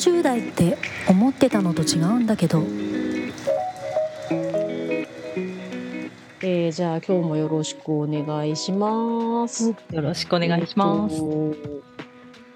[0.00, 0.78] 40代って
[1.08, 2.62] 思ってたのと違うんだけど
[6.42, 9.74] えー、じゃあ今日もよろしくお願いします。
[9.92, 11.16] よろしくお願いします。
[11.16, 11.54] えっと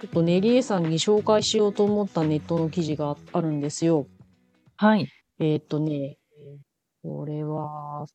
[0.01, 4.06] ちょっとねりえさんに紹介しようと思ったネットの記事があるんですよ。
[4.76, 5.06] はい。
[5.38, 6.17] えーっとね、
[7.03, 8.06] これは、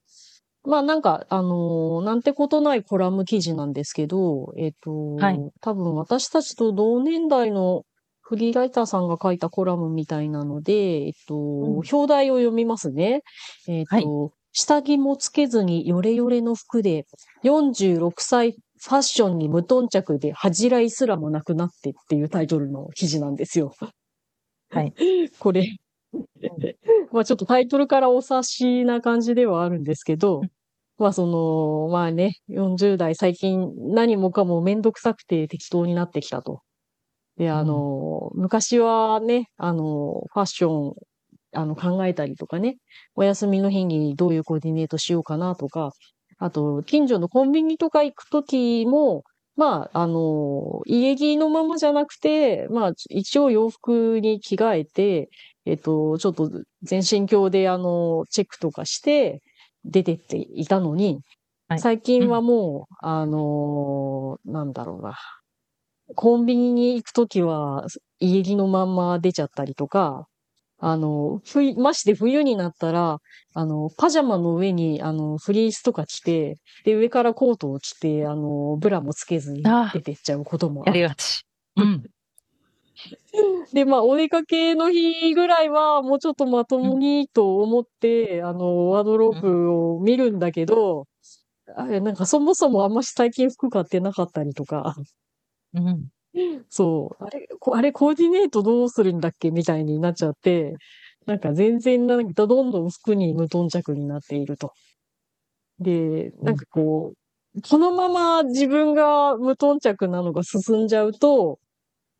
[0.63, 7.83] まあなんか、あのーなんてことないコラム記事なんですけど、えーっと、はい多分私たちと同年代の
[8.29, 11.37] フリーライターさんが書いたコラムみたいなので、えっと、ん
[11.77, 13.23] 表題を読みますね。
[13.67, 17.07] えーっと、下着もつけずにヨレヨレの服で、
[17.43, 23.73] 46歳ファッションに無頓着で恥じらいすらもなくなってっていうタイトルの記事なんですよ。
[24.69, 24.93] はい。
[25.39, 25.77] これ、
[27.11, 30.41] まあちょっとタイトルからお察しな感じではあるんですけど、
[30.99, 36.61] まあその、まあね、40代最近何もかもめんどくさくて適当になってきたと。
[37.39, 40.93] で、あの、昔はね、あの、ファッション、
[41.53, 42.77] あの、考えたりとかね、
[43.15, 45.91] お休みの日にどういうコーディネートしようかなとか、
[46.37, 49.23] あと、近所のコンビニとか行くときも、
[49.55, 55.29] まあ、あの、家着のままじゃなくて、まあ、一応洋服に着替えて、
[55.65, 59.41] えっと、ちょっと全身鏡であの、チェックとかして
[59.85, 61.21] 出てっていたのに、
[61.69, 61.79] はい。
[61.79, 65.15] 最近はもう、あのなんだろうな。
[66.15, 67.85] コンビニに行くときは
[68.19, 70.27] 家着のまんま出ちゃったりとか、
[70.81, 73.19] あの、冬、まして冬になったら、
[73.53, 81.43] あの、パジャマの上に、あの、フリースとか着て、で、上からコートを着て、あの、ブラもつけずに出てっちゃうこともありがち。
[81.75, 82.03] うん。
[83.73, 91.07] で、まあ、お出かけの日ぐらいは、もうちょっとまともにと思って、あの、ワードロープを見るんだけど、
[91.75, 94.95] あれ、なんかそもそもあんまし最近服買ってなかったりとか、
[95.73, 96.09] うん。
[96.69, 100.75] そう、あれ、こあれ、コーディネートどうするんだっけみたいになっちゃって、
[101.25, 104.73] なんか全然なんかどんどん服に無頓着になっていると。
[105.79, 107.13] で、なんかこ
[107.55, 111.59] う、このまま自分が無頓着なのが進んじゃうと、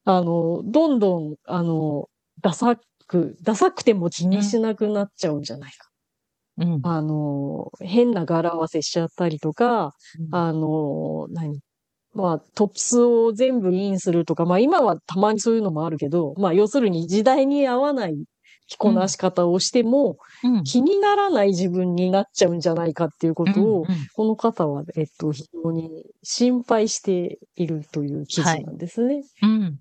[0.06, 2.10] あの、どんどん、あの、
[2.42, 5.90] ダサく、ダサくても気にしなくなっちゃうんじゃないか。
[6.60, 6.84] うん。
[6.84, 9.94] あの、変な柄合わせしちゃったりとか、
[10.32, 11.62] あの、何？
[12.14, 18.26] まあ、トップスを全部インするとか、まあ今はたまにそういうのもあるけど、まあ要するに時代に合わない
[18.68, 20.64] 着こなし方をしても、うん。
[20.64, 29.24] 気にならない自分になっちゃうんじゃないかっていうことを、うんこの方は、えっと、非常に心配しているという記事なんですね。
[29.42, 29.80] うん。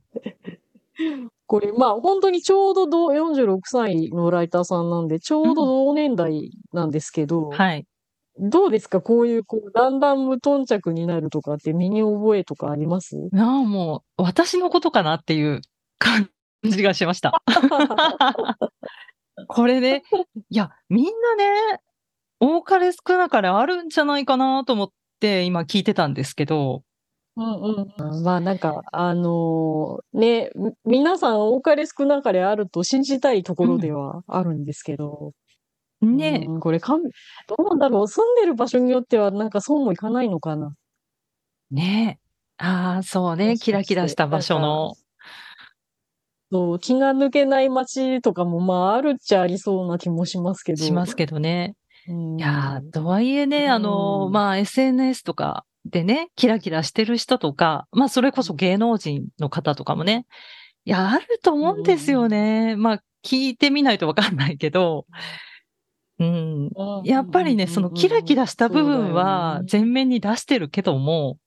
[1.46, 7.86] これ、まあ本当にちょうど同46歳のライターさんなんで、ちょうど同年代なんですけど、はい。
[8.38, 9.00] どうですか？
[9.00, 13.16] こういう、こう、だんだん無頓着になるとかって身に覚えとかあります？
[13.32, 15.60] なあ、もう、私のことかなっていう
[15.98, 16.30] 感
[16.64, 17.42] じがしました。
[19.48, 20.02] これね、
[20.50, 21.80] いや、みんなね、
[22.40, 24.90] 多かれ少なかれあるんじゃないかなと思っ
[25.20, 26.82] て今聞いてたんですけど、
[27.36, 28.22] うんうんうん。
[28.24, 35.32] まあなんか、あのーね、み皆さん多かれ少なかれあると信じたいところではあるんですけど、ね、うん
[36.60, 37.10] これかん、ど
[37.58, 40.74] うなんだろう、住んでる場所によってはなんかそうもいかないのかな。
[41.70, 42.18] ね。
[42.56, 44.94] ああ、そうね、キラキラした場所の。
[46.50, 50.84] そう、気が抜けない街とかもまああるっちゃありそうな気もしますけど。
[50.84, 51.74] しますけどね。
[52.08, 60.26] うんいやー、とはいえね、あのうんまあ、SNS とかでね、キラキラしてる人とか、まあ、それこそ芸能人の方とかもね、
[60.86, 62.76] いや、あると思うんですよね。
[62.76, 65.04] まあ、聞いてみないとわかんないけど、
[66.18, 66.66] うん。
[66.74, 71.38] うんやっぱりね、そのキラキラした部分は前面に出してるけども、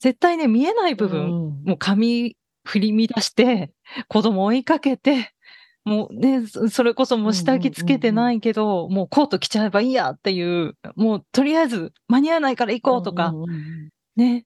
[0.00, 3.72] 絶対ね、見えない部分、うんもう髪振り乱して、
[4.08, 5.32] 子供追いかけて、
[5.84, 13.32] もうね、そそれこそもう下着つけてないけど、もうコート着ちゃえばいいやっていう、もうとりあえず間に合わないから行こうとか、
[14.16, 14.44] ね、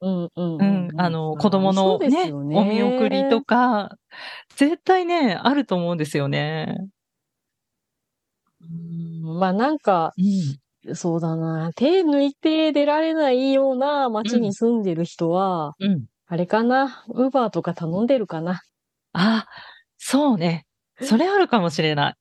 [0.00, 0.88] うんうんううん。
[0.88, 3.96] ん、あの、子供のねお見送りとか、
[4.56, 6.76] 絶対ね、あると思うんですよね。
[8.62, 8.66] う
[9.34, 10.96] んまあなんか、うん。
[10.96, 11.70] そうだな。
[11.76, 16.04] 手抜いて出られないような街に住んでる人は、うん。
[16.26, 17.04] あれかな？
[17.08, 18.62] ウーバーとか頼んでるかな？
[19.12, 19.46] あ、
[19.98, 20.66] そうね。
[21.00, 22.14] それあるかもしれない。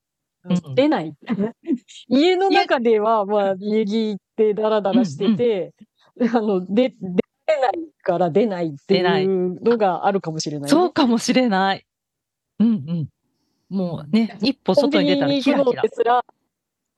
[0.43, 1.13] うん出ない。
[2.09, 5.73] 家の中では、まあ、家着ってダラダラしてて、
[6.33, 7.73] あの、で、出ない
[8.03, 11.85] から出ないっていうのがあるかもしれないね、そうかもしれない。
[12.59, 13.07] うんうん。
[13.71, 16.23] もうね、一歩外に出たらキラキラ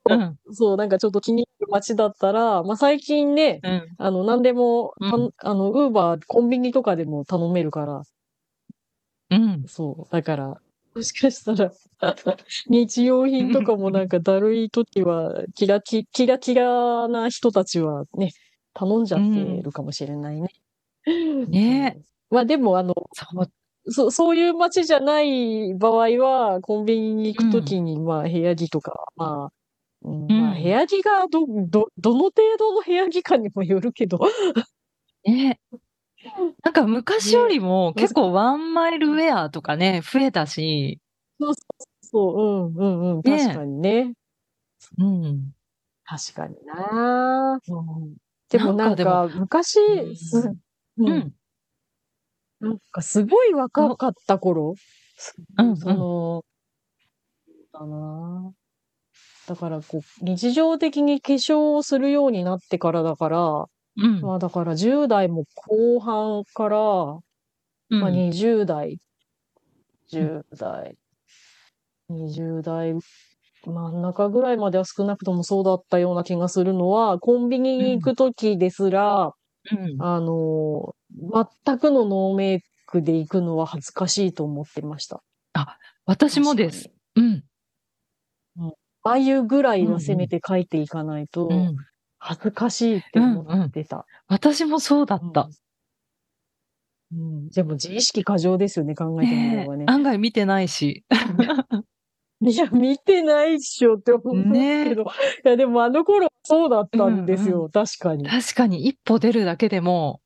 [0.06, 0.38] うん。
[0.52, 3.88] そう、なんかちょっと気に入る街だったら、まあ最近ね、うん。
[3.96, 8.02] あの、何でも、たうんあの、ウーバー、コンビニとかでも頼めるから、
[9.30, 9.64] うん。
[9.66, 10.12] そう。
[10.12, 10.60] だから、
[10.94, 11.72] もしかしたら、
[12.68, 18.32] 日用品とかもなんかだるい時は、キラキ、キラキラな人たちはね、
[18.74, 20.48] 頼んじゃってるかもしれないね。
[21.48, 22.94] ねうんまあでも、あの、
[23.86, 24.10] そう。
[24.10, 29.52] そそういう街じゃない場合は、コンビニに行くときに、まあ、部屋着とか、まあ、
[30.02, 34.18] うんまあ、うん部屋着がど、ど、どの程度の部屋着かにもよるけど、
[35.24, 35.60] ね。
[36.62, 41.00] なんか昔よりもね結構ワンマイルウェアとかね、増えたし、
[41.38, 44.14] そうそうそう、うん、うん、うん、ね確かにね。
[44.98, 45.52] うん。
[46.04, 47.80] 確かになそう
[48.50, 50.54] でもなんかか、昔、うんす、う
[50.98, 51.32] うん、ん。
[52.64, 54.74] なんかすごい若かった頃、
[55.58, 55.76] うんうん。
[55.76, 56.44] その、
[57.72, 58.52] だな。
[59.46, 63.64] だからこう、日常的に化粧をするようになってからだから、
[63.96, 64.20] うん。
[64.22, 68.00] まあだから10代も後半から、うん。
[68.00, 68.98] まあ20代、
[70.08, 70.96] 10代、
[72.08, 72.94] 20代
[73.66, 79.32] 真ん中ぐらいまでは少なくともそうだったような気がするのは、コンビニに行くときですら、
[79.70, 80.02] うん。
[80.02, 85.22] あの、全くのノーメイクで行くのは恥ずかしいと思ってました。
[86.06, 86.90] 私もです。
[87.16, 87.44] うん。
[89.02, 91.76] 眉ぐらいはせめて描いていかないと、うん。
[92.18, 94.06] 恥ずかしいって思ってた。
[94.28, 95.42] 私もそうだった。
[97.12, 97.20] うん。
[97.20, 99.84] うんでも自意識過剰ですよね、考えてみれねばね。
[99.88, 101.04] 案外見てないし。
[102.40, 105.02] いや、見てないっしょって思うねけど。
[105.02, 105.06] い
[105.44, 108.26] や、でもあの頃そうだったんですよ、うん確かに。
[108.26, 110.20] 確かに一歩出るだけでも、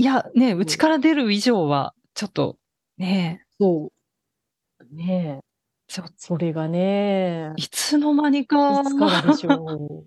[0.00, 2.56] いや、ね、うちから出る以上は、ちょっと、
[2.96, 4.94] ね、そう。
[4.94, 5.44] ねえ。
[5.88, 10.06] ちょそれがね、いつの間にいか、つからでしょ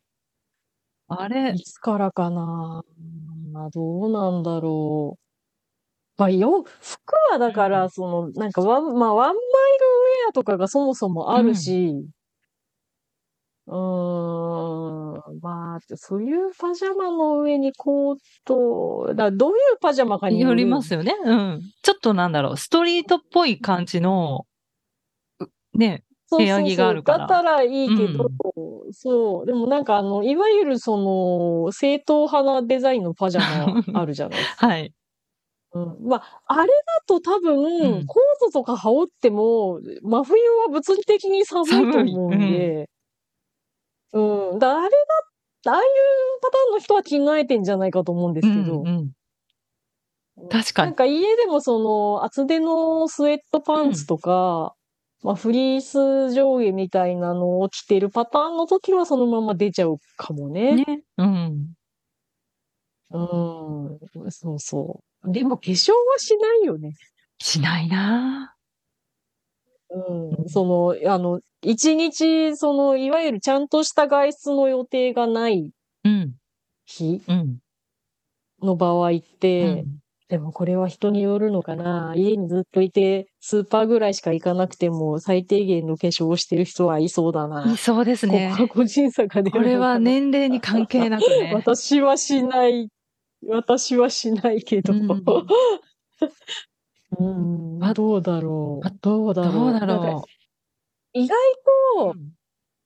[1.07, 1.30] あう。
[1.30, 2.84] れい、つからかな。
[3.51, 5.19] まあ、どうなんだろう。
[6.18, 9.40] まあ、よ、服はだかうら、その、なんかワン、まあ、ワンマイル
[10.25, 12.06] ウェアとかがそもそもあるし、
[13.68, 18.15] うーん、まあ、そういうパジャマの上にコー
[18.45, 21.15] ト、だどういうパジャマかによりますよね。
[21.24, 21.62] うん。
[21.81, 24.45] ちょっとなんだろう、ストリートっぽい感じの、
[25.39, 27.18] うね、部屋着があるから。
[27.19, 28.30] だったらいいけど、
[28.92, 29.45] そう。
[29.45, 33.42] でもなんかあの、いわゆるその、正統派なデザインのパジャ
[33.94, 34.68] マあるじゃないですか。
[34.68, 34.94] はい。
[35.75, 36.74] うん、まあ、あれだ
[37.07, 38.06] と多分、うん。
[38.06, 42.89] コートとか羽織っても、真冬は物理的に寒いと思うんで、
[44.13, 44.60] うん。
[44.60, 44.89] だあれ
[45.63, 45.86] だ、ああいう
[46.42, 49.12] パターンの人は着替えてんじゃないかと思うんですけど、うんうん
[50.50, 54.74] 確かになんか家でもその、厚手のスウェットパンツとか、
[55.21, 60.75] まあフリース上下みたいなのを着てるパターンの時はそのまま出ちゃうかもね。
[60.75, 61.04] ね。
[61.18, 61.74] うん。
[63.12, 64.31] うん。
[64.31, 65.31] そうそう。
[65.31, 66.94] でも化粧はしないよね。
[67.39, 68.53] しないな
[69.94, 70.50] うん。
[70.50, 75.72] その、あの、一日、その、いわゆるちゃんとした外出の予定がない
[76.04, 76.34] うん。
[76.86, 77.57] 日うん。
[78.62, 82.13] の場合って、うんでもこれは人によるのかな。
[82.16, 87.72] 家にずっといて、スーパーぐらいしか行かなくても、最低限の化粧をしてる人はいそうだな。
[87.72, 88.48] いそうですここね。
[88.50, 90.00] は個人差が出るのかなこれは。
[90.00, 91.51] 年齢に関係なくね。
[91.54, 92.90] 私はしない。
[93.48, 94.94] 私はしないけど。
[94.94, 95.07] うん
[97.19, 98.94] うんまどうだろまう。
[99.01, 99.54] どうだろう。
[99.86, 100.21] どう
[101.14, 101.38] 意外
[102.06, 102.14] う。
[102.14, 102.16] と、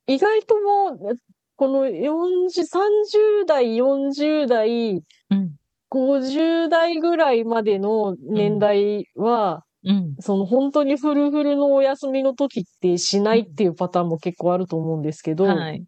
[0.07, 1.15] 意外ともう、
[1.55, 5.55] この40、30代、40代、うん。
[5.89, 10.15] 50代ぐらいまでの年代は、うん。
[10.19, 15.83] その本当にフルフルのお休みの時ってしないっていうパターンも結構あると思うんですけど、はい。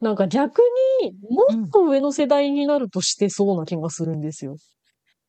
[0.00, 0.60] なんか逆
[1.00, 4.56] にもっと上の世代になるとしてそうな気がするんですよ。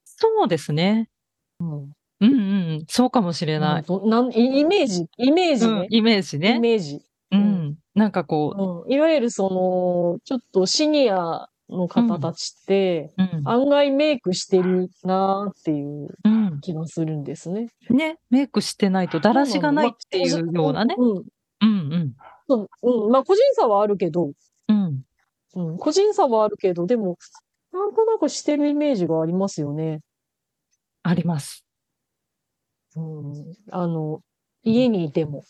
[0.04, 1.10] そうですね。
[1.60, 1.92] うん。
[2.20, 2.86] うんうんうん。
[2.88, 3.84] そうかもしれない。
[3.88, 5.74] なんなんイイメージ、イメージね。
[5.74, 6.60] うんイメージイね。
[6.60, 7.02] メージ。
[7.32, 7.76] うん。
[7.96, 8.94] なんかこうん。
[8.94, 13.48] いわゆるその、ちょっとシニアの方たちって、う、うん。
[13.48, 16.60] 案外メイクしてるなーっていううん。
[16.62, 17.68] 気がするんですね。
[17.90, 20.96] ね、メイクしてないとだらしがないっていうようなね。
[20.98, 21.24] うん。
[21.62, 22.14] うん
[22.82, 23.12] うん。
[23.12, 24.32] まあ個人差はあるけど、
[24.70, 25.02] うん。
[25.56, 25.78] うん。
[25.78, 27.18] 個人差はあるけど、でも、
[27.72, 30.02] なんとなくしてるイメージがありますよね。
[31.04, 31.63] あります。
[32.96, 33.56] うん。
[33.72, 34.22] あの、
[34.64, 35.44] 家にいても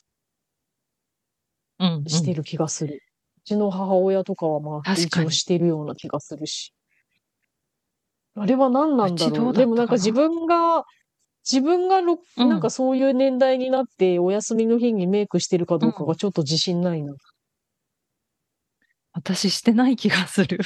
[1.80, 2.06] うん、うん。
[2.06, 3.02] してる気がする。
[3.38, 6.74] うちの母親とかはまあ、一応してるような気がするし。
[8.36, 9.54] あれは何なんだうちどうう。
[9.54, 10.86] でもなんか自分が、
[11.50, 17.14] 自分がろ、うんなんかそういう年代になってお休みの日にメイクしてるかどうかがちょっと自信ないな。
[19.12, 20.60] 私してない気がする。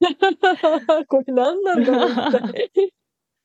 [1.08, 2.52] これ何なんだろう。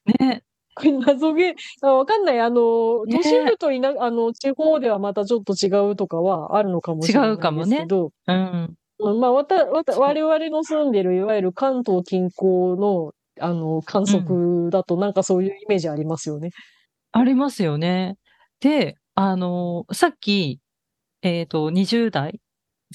[0.19, 0.43] ね。
[0.75, 2.39] これ謎げあ、わかんない。
[2.39, 8.77] あの、ね都市部といなあの、地方ではまたちょっと違うとかはあるのかもしれない違うかもねですけど、うん。
[8.99, 16.51] うんまあ、わた、わた、我々の住んでる、いわゆる関東近郊の、あの、観測だと、なんかそういうイメージありますよね。
[17.11, 18.17] ありますよね。
[18.61, 20.59] で、あの、さっき、
[21.21, 22.39] えっと、20代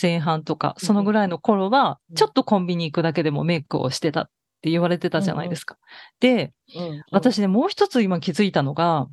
[0.01, 5.77] 前半とか、そのぐらいの頃はう、んちょっとコンビニ行くだけでもメイクをしてたって言われてたじゃないですか。
[6.21, 9.07] で、うん、私ね、もう一つ今気づいたのが、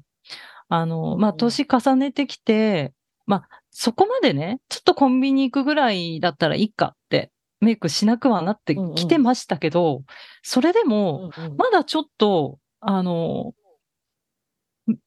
[0.69, 2.93] あの、まあ、うん年重ねてきて、
[3.25, 10.03] まあ、そこまでね、ちょっとコンビニ行くぐらいだったらいいかって、メイクしなくはなってきてましたけど、
[10.43, 11.57] それでも、うんうん。
[11.57, 13.53] まだちょっと、あの、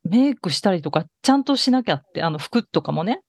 [0.04, 3.20] メイクしたりとか、ちゃんとしなきゃって、あの、服とかもね、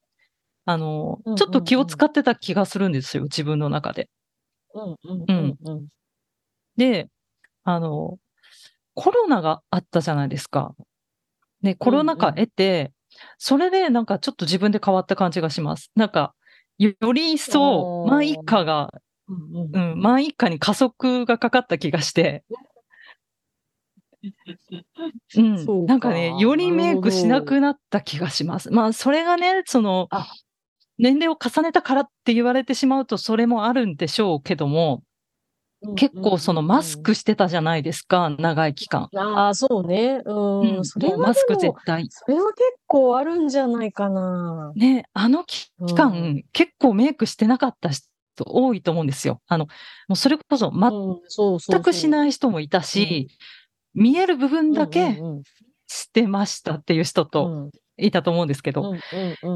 [0.66, 1.36] あのうんうんう、ん。
[1.38, 4.10] ちょっと気を使ってた気がするんですよ、自分の中で。
[4.74, 5.58] うんうんうん。
[5.66, 5.88] うん
[6.78, 7.10] で、
[7.64, 8.18] あの、
[8.94, 10.76] コロナがあったじゃないですか。
[11.62, 12.92] ね、コロナ禍得て、
[13.38, 15.92] それでなんかちょっと自分で変わった感じがします。
[15.96, 16.34] なんか、
[16.78, 18.92] よより一層、あーマイ一家が、
[19.28, 22.44] うんうんうん、マイ一家に加速がかかった気がして、
[25.36, 28.72] うんそうかなんかね、よりメイクしなくなった気がします。
[28.72, 30.28] まあ、それがね、そのあ、
[30.98, 35.02] 年齢を重ねたからって言われてしまうと、それもあるんでしょうけども、
[35.96, 39.10] 結構そのマスクしてたじゃないですか、長い期間。
[39.16, 40.22] ああ、そうね。
[40.26, 40.78] うん。
[40.78, 42.08] うんそれはマスク絶対。
[42.10, 44.72] それは結構あるんじゃないかな。
[44.76, 48.06] ね、あの期うん間、結構メイクしてなかった人
[48.46, 49.42] 多いと思うんですよ。
[49.48, 50.72] あの、もうそれこそ。
[50.72, 53.30] 全くしない人もいたし、
[53.94, 55.20] 見える部分だけ
[55.88, 58.94] してましたっていう人うとんいたと思うんですけど、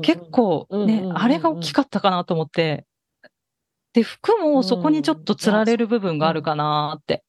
[0.02, 2.86] 結構ねあれが大きかったかなと思って、
[3.96, 7.24] で、服もそこにちょっとつられる部分があるかなって。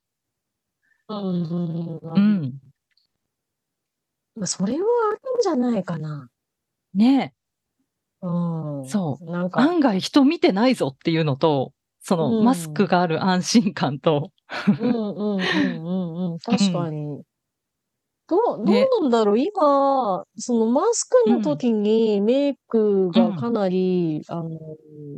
[1.09, 2.55] うんうん
[4.45, 6.29] それはあるんじゃないかな。
[6.93, 7.33] ね
[8.21, 8.89] うん。
[8.89, 14.33] そうなんか、案外人見てないぞっていうのと、そのうんマスクがある安心感と、
[14.81, 16.39] うんうんうんうんうん。
[16.41, 17.23] 確かに。
[18.29, 24.51] どう、どうねなんだろう今、そのマスクの時にメイクがかなり、あの、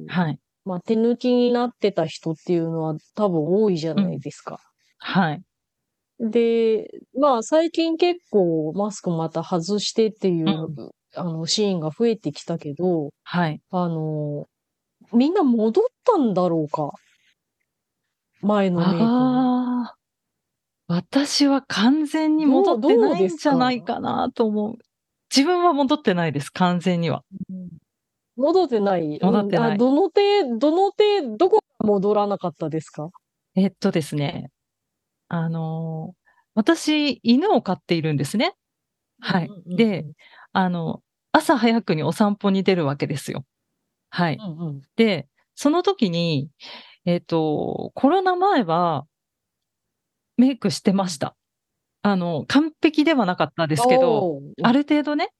[0.07, 0.38] はい。
[0.68, 4.60] まあ、手抜きになってた人っていうのは多分多いじゃないですか。
[4.98, 5.42] はい。
[6.20, 13.62] で、まあ最近結構マスクまた外してっていう、うあのシーンが増えてきたけど、はい。
[13.70, 14.44] あの、
[15.14, 16.90] みんな戻ったんだろうか？
[18.42, 19.00] 前のメイクに。
[19.06, 19.94] ああ、
[20.87, 24.75] 私は完全に戻ってないんじゃないかなと思う。
[25.34, 27.22] 自分は戻ってないです、完全には。
[27.48, 27.68] うん
[28.38, 33.11] 戻ってない戻ってないうんあどの程、どの程、どこが戻らなかったですか？
[33.57, 34.50] えっとですね、
[35.28, 36.18] あのー
[36.54, 38.54] 私、犬を飼っているんですね。
[39.21, 40.07] はいで、
[40.52, 43.45] あの、朝早くにお散歩に出るわけですよ。
[44.11, 44.38] はい。
[44.40, 46.50] うんうんで、その時に、
[47.04, 49.07] えっと、コロナ前は、
[50.37, 51.37] メイクしてました。
[52.02, 55.30] あの、完璧ではなかったですけど、ある程度ね。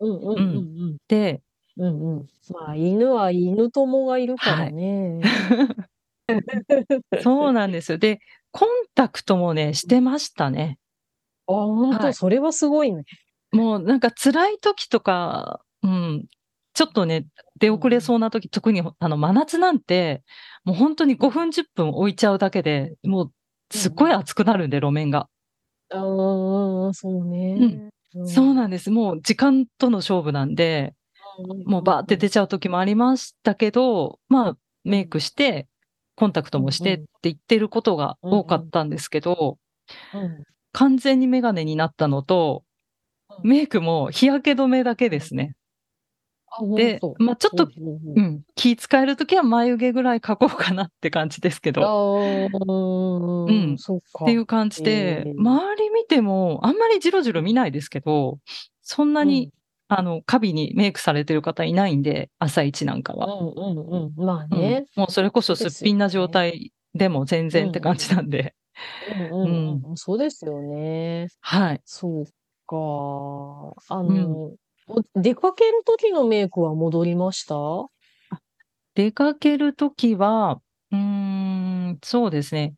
[0.00, 1.40] うんうんうんで、うん。
[1.78, 2.26] うんうん。
[2.52, 5.20] まあ、犬は犬友がいるからね。
[7.22, 7.98] そうなんですよ。
[7.98, 10.78] で、コンタクトもね、してましたね。
[11.46, 13.04] あ、本当、はいそれはすごいね。
[13.52, 16.26] もうなんか辛い時とか、うん、
[16.74, 17.26] ちょっとね、
[17.58, 20.22] 出遅れそうな時、特にあの真夏なんて、
[20.64, 23.32] もう本当に5分10分置いちゃうだけで、もう
[23.70, 25.28] すっごい熱くなるんで、路面が。
[25.90, 27.54] ああ、そうね。
[27.54, 27.90] ん
[28.26, 28.90] そうなんです。
[28.90, 30.94] もう時間との勝負なんで、
[31.64, 35.68] もうバーって出ちゃう時もありましたけど、まあ、メイクして、
[36.14, 39.58] コンタクトもしてって言ってることが多かったんですけど、
[40.14, 42.62] うん完全にメガネになったのと、
[43.42, 43.48] うん。
[43.48, 45.54] メイクも日焼け止めだけですね。
[46.50, 47.68] あ、でまあちょっと、
[48.14, 52.48] うん気使えるときは眉毛ぐらい描こうかなって感じですけあど、ー。
[52.52, 53.76] ううん。
[53.76, 55.34] っていう感じでえ、ー。
[55.38, 58.38] 周り見ても、あんまりじろじろ見ないですけど、
[58.82, 59.50] そんなに、
[59.88, 63.26] あの、カビにメイクされてる方いないんで、朝一なんかは。
[63.26, 64.14] うんうんうん。
[64.16, 64.86] まあうんね。
[64.96, 68.54] もうそれこそすっぴんな状態でも全然って感じなんで、
[69.00, 69.96] うんうんうん。
[69.96, 71.28] そうですよね。
[71.40, 71.82] はい。
[71.84, 72.24] そう
[72.66, 72.76] か。
[73.88, 74.54] あの、
[74.88, 77.54] お出かける時のメイクは戻りました？
[78.96, 82.74] 出かけるときは、うーん、そうですね。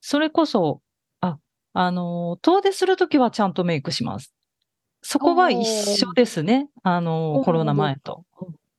[0.00, 0.82] それこそ、
[1.20, 1.38] あ、
[1.72, 4.32] あの、遠出するときはちゃんとメイクします。
[5.02, 6.68] そこは一緒ですね。
[6.82, 8.24] あの、コロナ前と。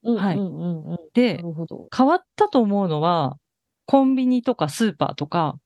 [0.04, 0.38] うんはい
[1.14, 1.42] で。
[1.96, 3.38] 変わったと思うのは、
[3.86, 5.58] コンビニとかスーパーとか。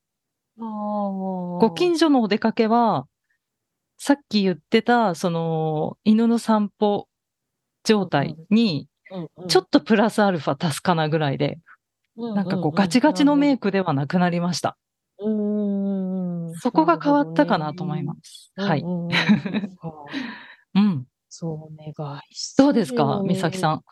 [0.58, 3.06] ご近所のお出かけは、
[3.96, 7.08] さっき言ってた、その、犬の散歩
[7.84, 8.88] 状態に、
[9.48, 11.58] ちょっとプラスアルファ足すかなぐらいで、
[12.16, 14.76] なんかこうガチガチのメイクではなくなりました。
[15.20, 15.30] う
[16.50, 16.54] ん。
[16.54, 18.52] そこが変わったかなと思います。
[18.56, 18.84] はい。
[20.78, 21.06] うん。
[21.28, 23.82] そうね、外出どうですかの美咲さん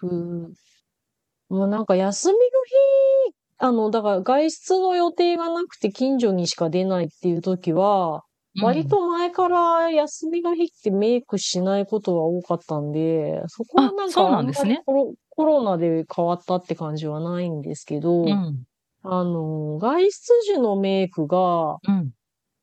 [1.48, 8.22] もうなんか休みの日、あの、だから外出の予定がなくて近所にしか出ないっていう時は、
[8.62, 18.30] 割と前から休みの日ってメイクしないことは多かったんで、そこはなんかあまりなんんですねコロコロナで変わったって感じはないんですけど、うん。
[18.30, 18.66] うん。
[19.02, 20.10] あの、外出
[20.42, 22.12] 時のメイクが、うん。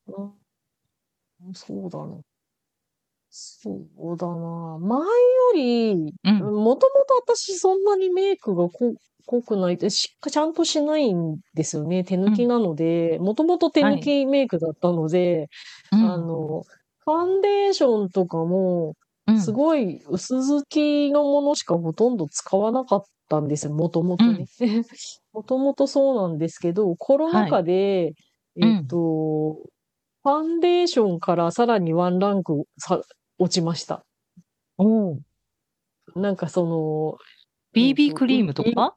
[0.10, 0.34] うん
[1.53, 2.18] そうだな。
[3.36, 4.78] そうだな。
[4.80, 5.08] 前よ
[5.56, 6.38] り、うん。
[6.40, 8.94] もともと私そんなにメイクがこ
[9.25, 12.04] 濃くないって、しっかちゃんとしないんですよね。
[12.04, 15.50] 手抜きなので、もともと手抜きメイクだったので、
[15.92, 16.63] うんあの、
[17.00, 18.90] ファンデーションとかも、
[19.25, 23.74] うんすごい薄付きのものしかほとんど使わなかったんですよ。
[23.74, 24.46] もともとね。
[25.32, 28.13] もともとそうなんですけど、コロナ禍で、
[28.58, 29.54] うんえっと、
[30.24, 33.02] ファンデーションからさらにワンランクさ
[33.44, 34.06] 落ちました。
[34.78, 35.20] おー
[36.16, 37.18] なんかその、
[37.76, 38.96] BB クリームとか？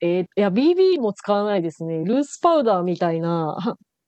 [0.00, 2.02] えーいや、BB も使わないですね。
[2.04, 3.56] ルースパウダーみたいな、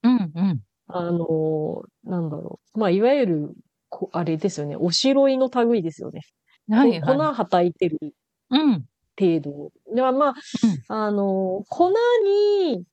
[0.03, 0.61] うんうん。
[0.87, 2.79] あの、なんだろう。
[2.79, 3.55] まあ、いわゆる、
[3.91, 4.77] こあれですよね。
[4.77, 6.23] おしろいの類ですよね。
[6.71, 7.19] はいはい。
[7.19, 7.99] はたいてる
[8.51, 8.85] うん。
[9.19, 9.71] 程度。
[9.95, 10.35] ではまあ、
[10.89, 11.93] あの、粉
[12.25, 12.85] に、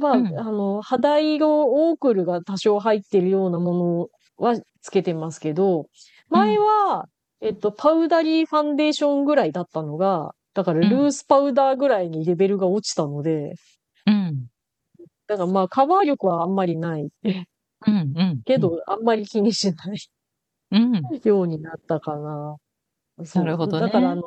[0.00, 4.08] まあ、うんあの、肌色オークルが多少入ってるようなも
[4.38, 5.86] のはつけてますけど、
[6.28, 7.06] 前は、
[7.40, 13.54] えっと、パウダリーファンデーションぐらいだったのが、だからルースパウダーぐらいにレベルが落ちたので、
[14.06, 14.46] うん。
[15.26, 17.42] だからまあカバー力はあんまりないうん
[17.86, 18.42] うん。
[18.44, 19.98] けど、あんまり気にしない
[20.72, 21.02] うん。
[21.24, 22.56] ようになったかな。
[23.34, 24.22] なるほどねだからあの、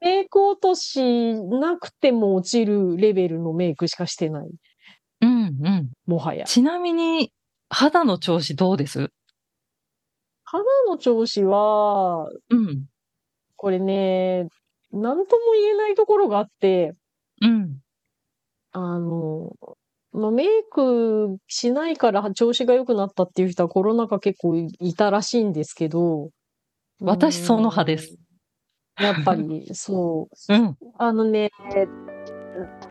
[0.00, 4.48] メイク落としなくても落ちるレベルのメイクしかしてない。
[5.20, 5.90] うんうん。
[6.06, 6.44] もはや。
[6.44, 7.32] ちなみに、
[7.70, 9.10] 肌の調子どうです？
[10.54, 12.84] 肌の調子は、うん。
[13.56, 14.46] これね、
[14.92, 16.94] なんとも言えないところがあって、
[17.42, 17.78] うん。
[18.70, 19.50] あの、
[20.12, 26.30] まあ、メイクしないから調子が良くなったっていう人はコロナ禍結構いたらしいんですけど、
[27.00, 28.16] 私その派です
[29.00, 29.04] うん。
[29.04, 30.54] やっぱり、 そう。
[30.54, 30.76] うん。
[30.98, 31.50] あのね、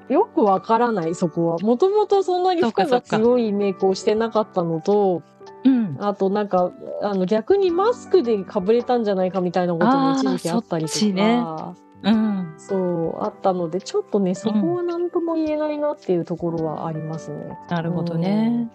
[0.10, 1.58] よくわからない、そこは。
[1.60, 5.23] もともとそんなに負荷が強いメイクをしてなかったのと、
[5.63, 5.97] うん。
[5.99, 6.71] あとなんか、
[7.02, 12.54] あの逆にマスクでかぶれたんじゃないかみたいなことも一時期あったりとか、うん。
[12.58, 17.58] そう、あったので、ちょっとね、そこは何とも言えないなっていうところはありますね。
[17.69, 18.69] なるほどね。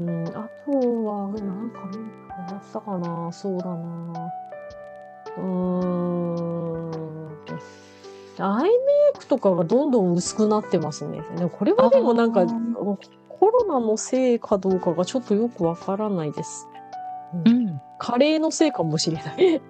[0.00, 1.80] うん、あとは、なんか
[2.46, 4.30] 変わったかなそうだな
[5.36, 5.44] うー
[6.94, 7.08] ん。
[8.40, 8.68] アイメ
[9.14, 11.22] イクとかがどんどん薄くなってますね。
[11.36, 12.46] でもこれはでもなんか
[13.40, 16.66] コロナのせいかどうかがちょっとよくわからないです。
[17.44, 17.80] うん。
[17.98, 19.60] カレーのせいかもしれない。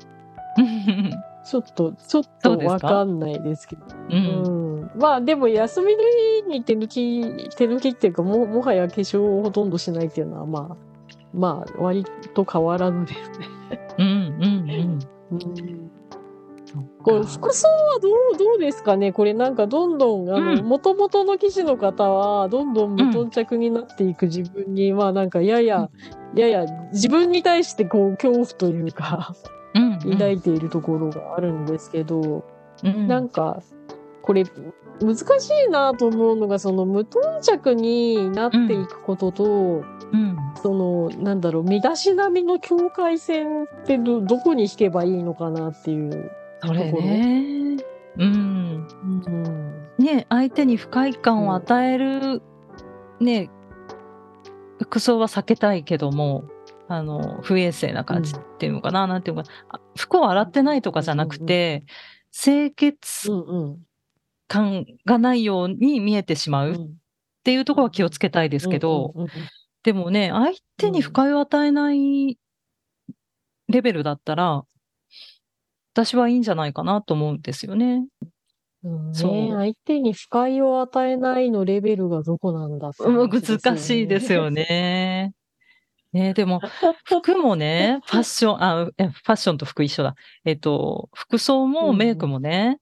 [1.45, 3.83] ちょっと、ちょっとわかんないですけど。
[3.87, 3.89] う。
[4.11, 4.91] うんん。
[4.97, 6.03] まあでも休みの
[6.47, 10.77] 日に手抜き、手抜きっていうかも、もはや化粧をほとんどしないっていうのはまあ、
[11.33, 12.05] まあ割
[12.35, 13.47] と変わらぬですね。
[13.99, 14.07] うん。
[14.07, 14.99] うん。
[15.33, 15.78] うん
[17.09, 19.13] これ服装はどう、どうですかね？
[19.13, 25.89] これなんかどんどん、あの、うん元々の記事の方は、どんどん無頓着になっていく自分に、まあなんかやや、
[26.35, 29.35] やや自分に対してこう恐怖というか、
[29.75, 29.99] うん。
[30.13, 32.45] 抱いているところがあるんですけど、
[32.85, 33.09] うん。
[33.09, 33.63] なんか、
[34.21, 34.45] これ、
[35.01, 39.45] 難しいなと思うのが、その無頓着になっていくことと、
[40.13, 40.37] うん。
[40.63, 46.31] その、なんだろう、身だしなみの境界線ってど、どこに引けばいいのかなっていう。
[46.61, 47.77] それね。
[48.17, 48.87] うん。
[49.27, 49.89] うん。
[49.99, 52.43] ね、相手に不快感を与える、
[53.21, 53.51] ね、
[54.81, 56.45] 服装は避けたいけども、
[56.89, 59.51] あの、不衛生な感じっていうのかな、なんていうのか
[59.97, 61.85] 服を洗ってないとかじゃなくて、
[62.33, 63.79] 清潔うんうん。
[64.49, 66.97] 感がないように見えてしまうっうん
[67.45, 69.31] ていうところは気をつけたいですけど、うんうんうん
[69.85, 72.37] でもね、相手に不快を与えない
[73.69, 74.65] レベルだったら、
[76.05, 78.07] 私はいいんじゃないかなと思うんですよね。
[78.85, 85.33] うんそうね相手に不快を与えないのレベルがどこなんだっね、難しいですよね。
[86.13, 86.61] ねでも、
[87.05, 90.15] 服もね、 ファッション、あ、えファッションと服一緒だ。
[90.45, 92.79] えっと、服装うんうんもメイクもね、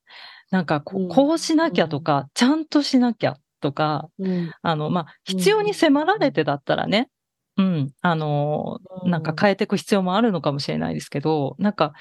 [0.50, 4.52] なんかこううんこうしなきゃとか、ちゃんとしなきゃとか、うん。
[4.60, 7.08] あの、まあ、必要に迫られてだったらね、
[7.56, 11.94] うん、あの、なんかうん変えていく必要もあるのかもしれないですけど、なんか、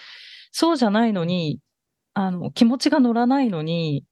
[0.58, 1.60] そうじゃないのに、
[2.14, 4.06] あの、気持ちが乗らないのに、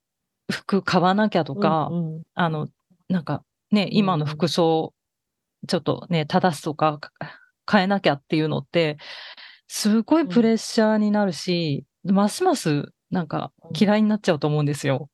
[0.52, 2.24] 服買わなきゃとか、うんうん。
[2.34, 2.68] あの、
[3.08, 4.94] なんかね、今の服装、
[5.70, 7.12] ちょっとね、正すとか、か
[7.72, 8.98] 変えなきゃっていうのって、
[9.70, 15.10] すごいプレッシャーになるし、ますますなんか嫌いになっちゃうと思うんですよ。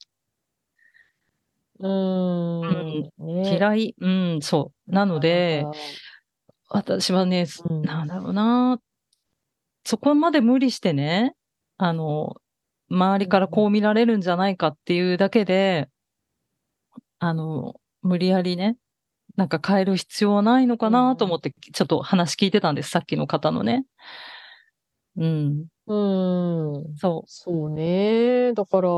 [1.77, 3.09] うーん。
[3.19, 3.55] ね。
[3.55, 4.91] 嫌い、うん、そう。
[4.91, 5.63] なので、
[6.69, 7.81] 私はね、うん。
[7.83, 8.79] なんだろうな、
[9.89, 11.33] そこまで無理してね、
[11.77, 12.35] あの、
[12.91, 15.89] 周りからこう見られるんじゃないかっていうだけで、
[17.17, 17.73] あの、
[18.03, 18.77] 無理やりね、
[19.37, 23.85] なんか変える必要はないのかなと思って、ちょっと話聞いてたんです、さっきの方のね。
[25.15, 26.95] うん、らうん。
[26.97, 28.53] そそうね。
[28.53, 28.89] だから、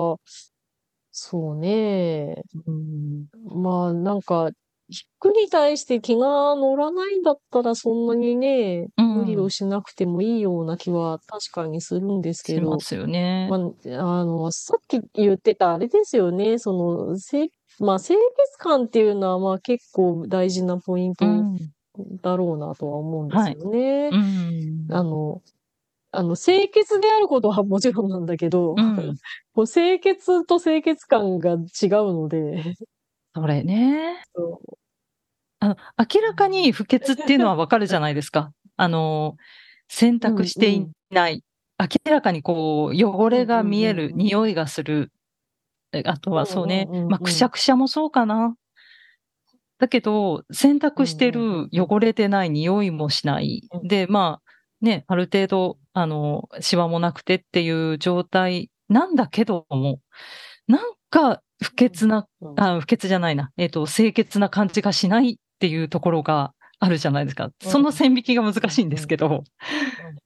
[1.12, 2.44] そうね。
[2.68, 2.72] う。
[2.72, 3.28] うん、
[3.64, 4.52] まあ、なんか、
[5.20, 13.48] 服に対して気が乗らないんだったら、そんなにね、うん無理をしなくてもいいような気は確かにするんですけどしま、すよね。
[13.50, 16.58] まあ、あの、さっき言ってたあれですよね。
[16.58, 17.50] その、せ、
[17.80, 21.58] まあ、清潔感っていうのは、まあ結構大事なポイントうん、
[22.22, 24.10] だろうなとは思うんですよね。
[24.12, 25.42] うん、あの、
[26.12, 29.16] あの、清潔であることはもちろんなんだけど、うん
[29.54, 31.60] こう清潔と清潔感が違う
[32.14, 32.76] ので、
[33.36, 34.24] それね。
[35.62, 38.52] あの、明らかに不潔っていうのはわかるじゃないですか。
[38.78, 39.38] あの、
[39.88, 41.44] 洗濯していない。
[41.80, 45.12] 明らかにこう、汚れが見える、うんうんうんうん匂いがする。
[45.94, 48.56] えあとはそうねうんうんうんう、んまあ、くしゃくしゃもそうかな。
[49.80, 53.68] だけど、洗濯してうんうんるうん汚れてない匂いもしない。
[53.74, 54.52] うんで、まあ、
[54.86, 60.00] ね、ある程度、あの、シワもなくてっていう状態なんだけども、
[60.68, 63.52] なんか不潔なうんあ、不潔じゃないな。
[63.58, 67.52] えっ、と、清潔な感じがしないっていうところがあるじゃないですか。
[67.62, 69.44] その線引きが難しいんですけど。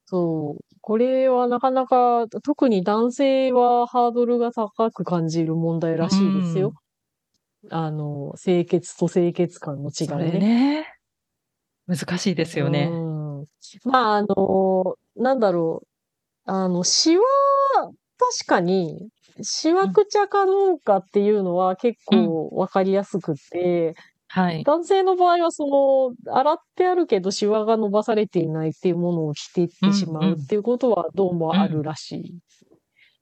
[0.06, 0.64] そう。
[0.80, 6.74] これはなかなか、特に男性はハードルが高く感じる問題らしいですよ。
[7.70, 10.40] あの、清潔と清潔感の違いね。
[10.40, 10.88] ね。
[11.88, 12.88] 難しいですよね。
[12.90, 13.46] うん。
[13.84, 15.88] まあ、あの、なんだろう。
[16.50, 17.24] あの、シワ、
[18.18, 19.10] 確かに、
[19.42, 23.96] シワくちゃかどうかっていうのは結構わかりやすくて、
[24.36, 24.66] はい。
[24.66, 32.40] 男性の場合はその、洗ってあるけどシワが伸ばされていないっていうものを着ていってしまうっていうことはどうもあるらしい。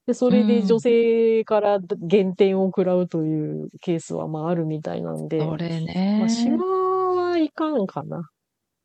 [0.08, 6.58] で、それで女性から減点を食らうというケースはまああるみたいなんで、それまあ、シね。
[6.58, 6.66] ワ
[7.14, 8.28] はいかんかな。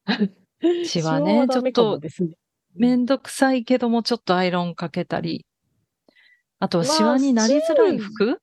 [0.85, 1.99] シワねちょっと。
[2.75, 5.47] めんどくさいけども、ちょっとアイロンかけたり。
[6.59, 8.38] あとはまあシワになりづらい服、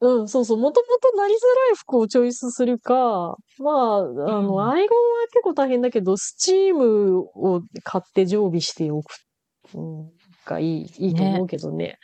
[0.00, 0.58] うん、そうそう。
[0.58, 1.36] もともとなりづ
[1.68, 9.14] らい服をチョイスするか、まあ、あの、うんアイロンは結構大変だけど、スチームを買って常備しておく、
[9.74, 10.10] うん、
[10.44, 11.98] がいい、いいと思うけどね。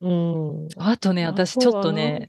[0.00, 0.68] うん。
[0.78, 2.28] あとね、私ちょっとね、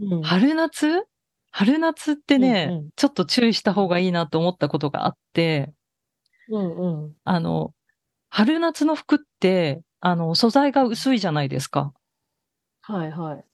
[0.00, 1.04] うん、春夏？
[1.50, 5.72] 春夏ってね、うんうんちょっと注意した方がいいなと思ったことがあって、
[6.48, 7.12] うんうん。
[7.24, 7.72] あの、
[8.30, 11.92] 春夏の服って、あの、素材が薄いじゃないですか。
[12.82, 13.44] はいはい。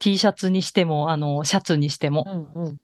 [0.00, 2.24] T シャツにしても、あの、シャツにしても。
[2.26, 2.76] うんうん。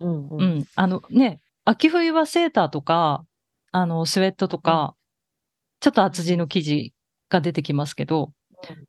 [0.00, 0.36] うんう。
[0.38, 0.64] うんん。
[0.74, 3.24] あのね、秋冬はセーターとか、
[3.70, 4.96] あの、スウェットとか、
[5.80, 6.92] ちょっと厚地の生地
[7.28, 8.32] が出てきますけど、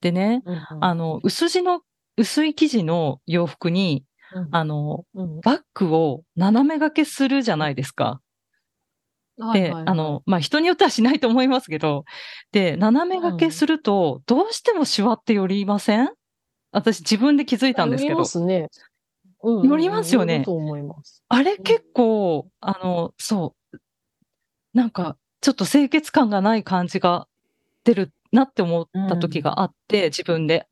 [0.02, 0.44] でね、
[0.80, 1.82] あの、薄地の、
[2.18, 8.22] 薄い生地の洋服に、うん、あの、うん、バッグを斜め掛けするじゃないですか。
[9.52, 12.06] で、あの、まあ、人によってはしないと思いますけど、
[12.52, 16.10] で、斜め掛けすると、どうしてもシワって寄りません？
[16.74, 18.26] 私自分で気づいたんですけど寄りま。
[18.26, 18.56] すね。
[18.56, 21.22] うんうんうん寄りますよね寄ると思います。
[21.28, 23.78] あれ結構、あの、そう、
[24.74, 27.28] なんか、ちょっと清潔感がない感じが
[27.84, 30.66] 出るなって思った時があって、自分で。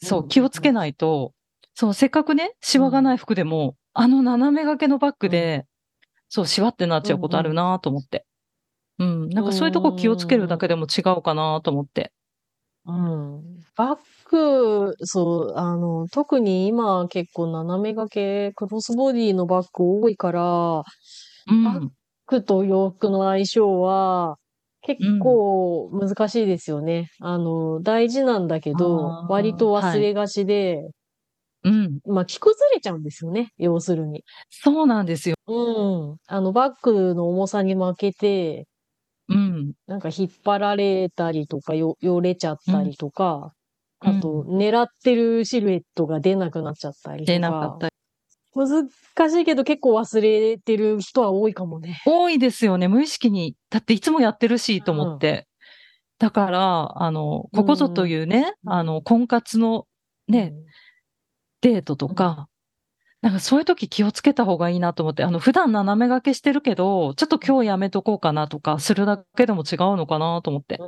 [0.00, 0.72] そう、気をつけい。
[0.72, 1.32] ないと、
[1.74, 5.66] そう、せっかくね、シワがない服でも、あの斜め掛けのバッグで、
[6.28, 8.24] そう、シワってなっちゃうことあるなと思って。
[8.98, 12.12] うん、なんかそういうとこ気をつけるだけでも違うかなと思って。
[12.86, 13.60] うん。
[13.76, 13.98] バッ
[14.30, 20.82] グ、そう、あの、特に今結構斜め掛け、クロスボディのバッグ多いから、
[21.46, 21.66] うん。
[21.66, 21.90] あ
[22.26, 24.36] 服と洋服の相性は
[24.82, 27.08] 結構難しいですよね。
[27.20, 30.82] あの、大事なんだけど割と忘れがちで、
[31.64, 32.00] うん。
[32.06, 33.50] まあ、着崩れちゃうんですよね。
[33.58, 34.24] 要するに。
[34.50, 35.36] そうなんですよ。
[35.46, 36.16] うん。
[36.26, 38.66] あの、バッグの重さに負けて、
[39.28, 39.74] うん。
[39.86, 43.50] なんか引っ張られたりとか、よ、よれちゃったりとか、うん
[44.00, 47.32] あと、狙ってるシルエットが出なくなっちゃったりとか。
[47.32, 47.92] 出なかったり。
[48.54, 52.00] 難しいけど結構忘れてる人は多いかもね。
[52.06, 53.54] 多いですよね、無意識に。
[53.70, 55.46] だっていつもやってるし、と思って。
[56.18, 59.86] だから、あの、ここぞというね、うんあの、婚活の
[60.28, 60.54] ね、
[61.60, 62.48] デートとか、
[63.20, 70.78] なんかそういう時気をつけた方がいいなと思って、あの、普段斜め掛けしてるけど、ちょっと今日やめとこうかなとか、するだけでも違うのかなと思って。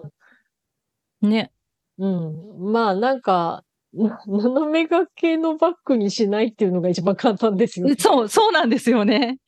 [1.21, 1.53] ね。
[1.99, 2.73] うん。
[2.73, 7.97] まあなんか、な 斜め掛けのバッグにしないっていうのが一番簡単ですよね。
[7.99, 9.39] そう、そうなんですよね。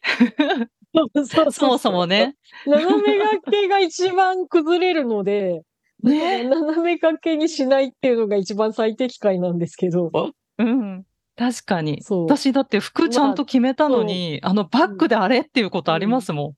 [0.92, 2.36] そうそうそもそもね。
[2.66, 5.62] 斜め掛けが一番崩れるので、
[6.02, 6.44] ね。
[6.44, 10.10] 斜め掛けにしないっていうのが一番最適解なんですけど。
[10.58, 11.04] うん。
[11.36, 12.02] 確かに。
[12.08, 16.54] 私だって服ちゃんと決めたのに、あのバッグであれっていうことありますもん。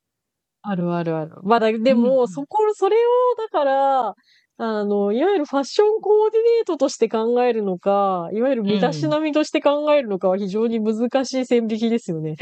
[0.63, 1.33] あるあるある。
[1.43, 3.01] まあだ、でも、うんそこ、それを、
[3.37, 4.15] だから、
[4.59, 12.37] あの、いわゆるファッションコーディネートとして考えるのか、いわゆる身だしなみとして考えるのかは非常に難しい線引きですよね。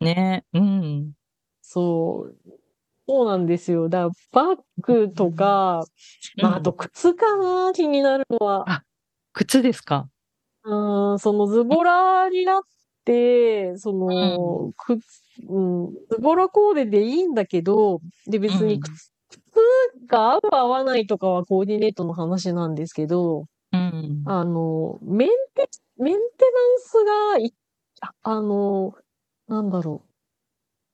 [0.00, 0.44] ね。
[0.52, 1.12] うん。
[1.62, 2.36] そう。
[3.08, 3.88] そうなんですよ。
[3.88, 5.84] だから、バッグとか、
[6.36, 8.82] まあ、あと靴かな、気になるのは。
[9.32, 10.08] 靴ですか？
[10.64, 12.62] うん、そのズボラになっ
[13.04, 14.98] て、その、く、
[15.48, 19.12] うん、ズボラコーデでいいんだけど、で、別うんに靴、靴
[20.06, 24.22] が合う合わないとかはコーディネートの話なんですけど、うん。
[24.26, 27.54] あの、メンテ、メンテナンスがい、
[28.00, 28.94] ああの、
[29.48, 30.04] なんだろ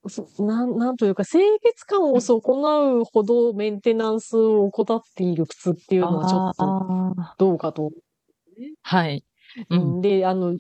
[0.05, 0.11] う。
[0.11, 7.91] そなん、なんというか、清潔感を損なうほどメンテナンスを怠っている靴っていうのはちょっとどうかと。
[8.83, 9.25] はい。
[9.71, 9.77] う。
[9.77, 10.57] うんん、で、あの、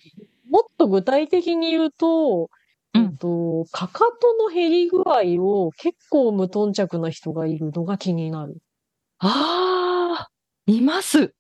[0.50, 2.50] もっと具体的に言うと、
[2.94, 8.56] うんと、かかとの減り具合を結構無頓着な人がいるのが気になる。
[9.18, 10.28] ああ、
[10.66, 11.34] います。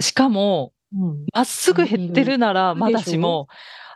[0.00, 1.26] しかも、うん。
[1.32, 3.48] まっすぐ減ってるならまだしも、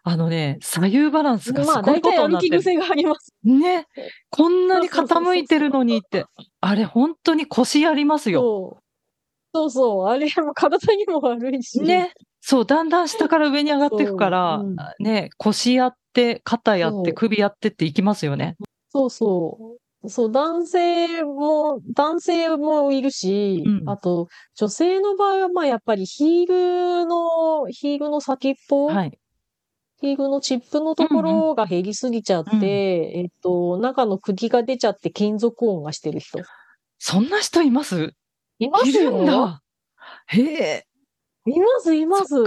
[0.03, 2.59] あのね、左右バランスがすまあ、ごいことになってる。
[2.59, 3.33] 歩き癖があります。
[3.45, 3.87] ね。
[4.31, 6.25] こんなに傾いてるのにって、
[6.61, 8.81] あれ本当に腰やりますよ。
[9.55, 9.71] そう。
[9.71, 10.09] そう。
[10.09, 11.81] あれも体にも悪いし。
[11.81, 12.13] ね。
[12.41, 15.95] そう、だんだん下から上に上がっていくから、そううんね、腰や
[16.45, 18.57] 肩やって、首やってっていきますよね。
[18.91, 20.09] そうそう。
[20.09, 26.47] そう、男性も、男性もいるし、うんあと、女性の場合は、まあ、やっぱりヒー
[27.03, 29.19] ルの、ヒールの先っぽ、はい。
[30.01, 36.39] ヒールのチップのところが減りすぎちゃって、うんえっと、中の釘が出ちゃって金属音がしてる人。
[36.99, 38.15] そんな人います？
[38.59, 39.61] いまいるんだ。
[40.29, 40.87] へえ。
[41.47, 42.35] います、います。
[42.39, 42.43] い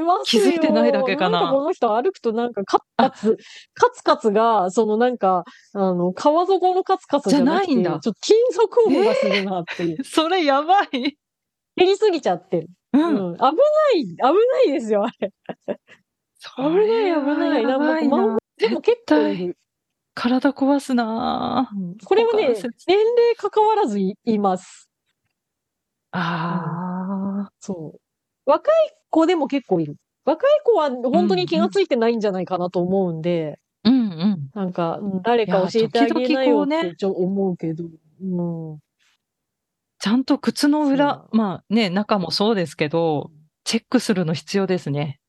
[0.00, 0.40] ますよ。
[0.40, 3.36] 気づいてないだけかなんかこの人歩くとなんかカツカツ、
[3.74, 9.98] カツカツが、そのなんか、あの、川底のカツカツじゃなくて、じゃないんだちょっと金属音がするなっていう。
[10.04, 10.88] それやばい。
[10.92, 11.16] 減
[11.76, 12.68] りすぎちゃってる。
[12.94, 12.98] う。
[12.98, 13.36] うんん。
[13.36, 13.50] 危な
[13.94, 14.32] い、危な
[14.68, 15.32] いですよ、あれ。
[16.38, 18.38] そ危ない危ないやばいなんかな。
[18.58, 19.54] でも結構。
[20.14, 22.48] 体壊すなぁうんこれはね、
[22.86, 24.90] 年齢関わらずいいます。
[26.12, 27.52] ああ。
[27.60, 28.01] そう。
[28.46, 28.74] 若い
[29.10, 29.96] 子でも結構いる。
[30.24, 34.50] 若い子は本当に気がついてないんじゃないかなと思うんで、うんうん。
[34.54, 37.84] なんか、うん誰か教えてあげなよっねてちょ思うけど。
[38.20, 38.78] うん。
[39.98, 43.30] ちゃんと靴の裏、まあね、中もそうですけど、
[43.64, 45.20] チェックするの必要ですね。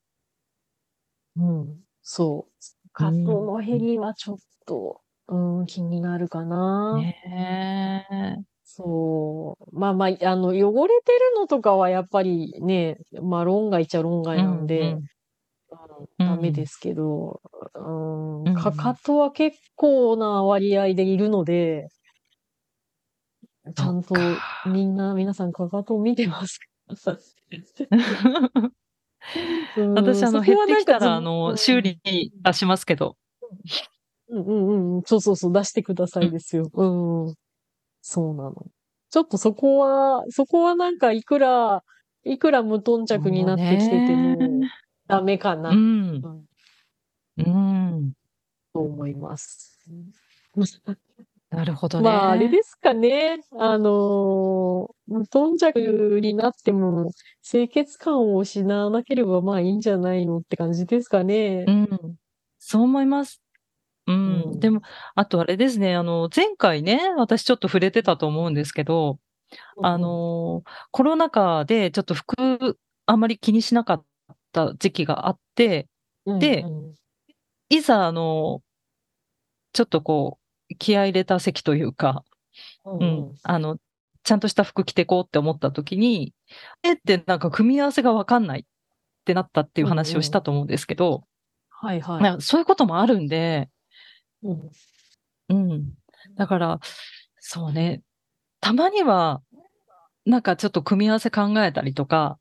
[1.36, 1.80] うん。
[2.02, 2.52] そう。
[2.92, 6.96] カットの減りはちょっと、うん、気になるかな。
[6.96, 8.53] ねえ。
[8.76, 9.78] そう。
[9.78, 15.04] まあまあ、あの、汚れてるのとかはやっぱりね、まあ論外っちゃ論外なんで、うんうんうんうん
[16.18, 17.40] ダメですけど、
[17.74, 21.88] うんうんかかとは結構な割合でいるので、
[23.74, 24.14] ちゃんと
[24.66, 27.18] みんな、皆さんかかとを見てますか？
[29.76, 33.16] う ん私、あの、減ってきたら、あうの、ん修理に出しますけど。
[34.28, 35.02] うんうんうん。
[35.06, 36.70] そうそうそう、出してくださいですよ。
[36.72, 36.84] う
[37.30, 37.34] ん。
[38.06, 38.54] そうなの。
[39.08, 41.82] ちょっとそこは、そこはなんかいくら、
[42.22, 44.70] いくら無頓着になってきててもね
[45.08, 46.10] ダメかな、うん。
[46.22, 46.44] うん
[47.38, 48.12] うん。
[48.74, 49.78] と思います。
[51.50, 52.04] なるほどね。
[52.04, 53.40] まあ、あれですかね。
[53.58, 57.10] あのー無頓着になっても
[57.42, 61.70] 清潔感を失わなければまあいいんじゃないのって感じですかねう。
[61.70, 62.16] ん。
[62.58, 63.43] そう思います。
[64.06, 64.42] うん。
[64.42, 64.60] うん。
[64.60, 64.82] でも、
[65.14, 69.18] あとあれですね、あの、前回ね、私ちょっと触れてたと思うんですけど、
[69.82, 74.04] あのーコロナ禍でちょっと服あまり気にしなかっ
[74.52, 75.88] た時期があって、
[76.26, 76.94] うん、でうん。
[77.68, 78.62] いざ、あの
[79.72, 80.38] ちょっとこ
[80.70, 82.24] う、気合い入れた席というか、
[82.84, 83.78] うんうん、あの、
[84.22, 86.32] ちゃんとした服着てこうって思った時に、
[86.82, 88.64] えってなんか組み合わせがわかんないっ
[89.24, 91.24] てなったっていう話をしたと思うんですけど、
[91.70, 92.22] はいはい。
[92.22, 93.68] まあそういうこともあるんで、
[94.44, 94.70] うん
[95.48, 95.92] うん。
[96.36, 96.80] だから、
[97.38, 98.02] そうね。
[98.60, 99.42] たまには、
[100.24, 102.38] なんかちょっと組み合わせ考えたりとか、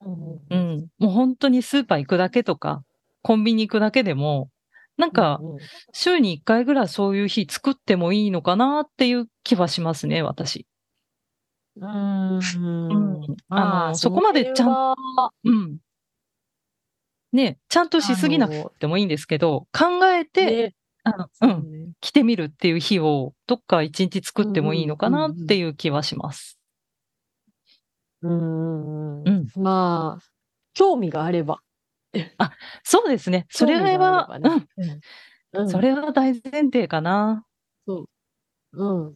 [0.00, 0.88] うんうん。
[0.98, 2.82] もう本当にスーパー行くだけとか、
[3.22, 4.50] コンビニ行くだけでも、
[4.96, 5.40] なんか
[5.92, 10.66] 週に1回ぐらいそういう日作ってもいいのかなっていう気はしますね、私。
[11.76, 15.78] うーんうんまあのそこまでちゃんそれはうん。
[17.32, 20.74] ね、ちゃんとしすぎなくてもいいんですけど、考えて、ね
[21.06, 26.56] あの、う、そうんね来てみるっていう日を、どっか一日作ってもいいのかなっていう気はします。
[28.22, 29.62] うんうんううんん。
[29.62, 30.24] まあ、
[30.74, 31.60] 興味があれば。
[32.84, 33.46] そうですね。
[33.50, 37.44] それは、ねうん、うんそれは大前提かな。
[37.86, 39.14] うん。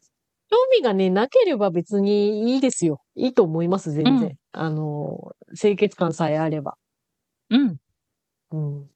[0.50, 3.02] 興味がね、なければ別にいいですよ。
[3.14, 4.30] いいと思います、全然。
[4.30, 6.76] うんあの、清潔感さえあれば。
[7.50, 7.78] うん。
[8.52, 8.90] うん。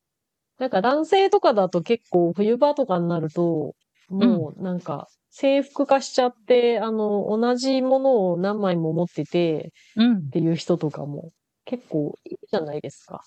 [0.59, 3.75] なんか男性とかだと結構冬場とかになると、
[4.09, 10.31] もうなんか制服化しちゃって、あの、同じものを何枚も持っててうんっ。
[10.31, 11.31] ていう人とかも
[11.65, 13.23] 結構いるじゃないですか。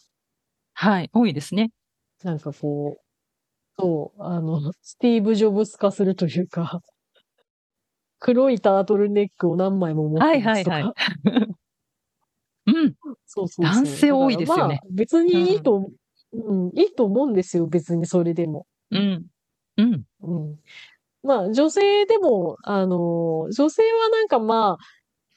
[0.73, 1.09] はい。
[1.13, 1.71] 多いですね。
[2.23, 3.01] なんかこう、
[3.79, 6.81] そう、あの、スティーブ・ジョブス化するというか、
[8.19, 10.75] 黒いタートルネックを何枚も持ってますとか。
[10.75, 10.93] はいはい
[12.67, 12.95] うん。
[12.99, 13.65] そうそうそう。
[13.65, 15.93] 男性多いですよねまあ別にいいと、うん、
[16.75, 18.65] いいと思うんですよ、別にそれでも。
[18.91, 19.25] うん。
[19.77, 20.03] うん。
[20.21, 20.55] うん。
[21.23, 24.77] まあ、女性でも、あの、女性はなんかま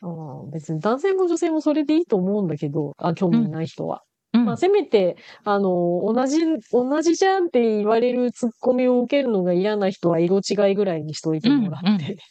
[0.03, 4.03] あ、うん別に男性も女性もそれでいいと思うんだけど、あ、興味ない人は。
[4.33, 4.45] うん。
[4.47, 5.69] まあ、せめて、あの、
[6.15, 6.39] 同じ、
[6.73, 11.89] 同じじゃんって言われるツッコミを受けるのが嫌な人は色違いぐらいにしといてもらって。
[11.89, 12.17] うんうん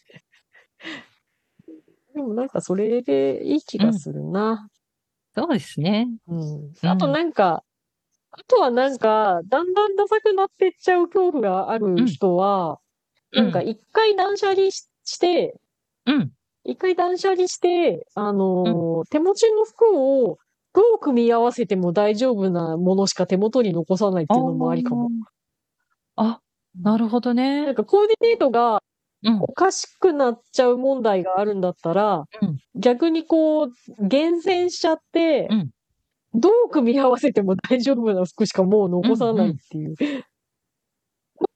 [2.14, 4.68] でもなんかそれでいい気がするな。
[5.36, 6.10] そうですね。
[6.28, 6.74] うん。
[6.82, 7.64] あとなんか、
[8.32, 12.80] あとはなんか、だんだんダサくなってっちゃう恐怖がある人は、うん
[13.32, 15.56] なんか一回断捨離しして、
[16.08, 16.32] うん。
[16.64, 20.38] 一回断捨離して、あのー手持ちの服を
[20.74, 25.10] どう組み合わせても大丈夫なものしか手元に残さないっていうのもありかも。
[26.16, 26.40] あ
[26.82, 27.74] なるほどなんね。
[27.76, 28.82] かコーディネートが
[29.24, 29.42] うん。
[29.42, 35.70] おかしくなっちゃう問題があるんだったら、うん逆にこう、厳選しちゃって、うん
[36.34, 39.96] どう組み合わせても大丈夫な服しかもう残さないっていう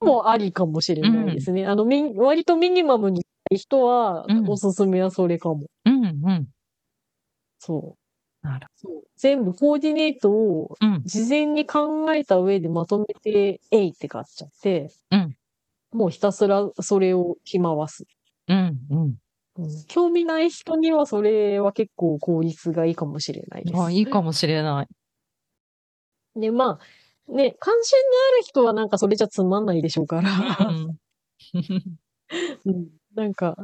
[0.02, 1.66] のもありかもしれないですね。
[1.68, 5.68] あの、み割とミニマムにしたい人はう、んおすすめはそれかも。
[5.86, 6.06] うん。
[6.06, 6.54] うん。
[7.62, 7.96] そ
[8.44, 8.48] う。
[8.48, 11.02] なるそう全部コーディネートをうん。
[11.06, 15.36] 事前に考えた上でまとめて、えいって買っちゃって、うん
[15.94, 18.06] もうひたすらそれを着回す。
[18.48, 18.80] うん。
[18.90, 19.16] うん。
[19.58, 23.82] うん興味ない人にはそれは結構効率がいいかもしれないです。
[23.82, 24.88] あ、いいかもしれない。
[26.40, 30.30] で、まあ、ね、関心のある人はなんかそれじゃつまんないでしょうから。
[30.70, 30.98] うん。
[32.66, 33.56] うんなんか、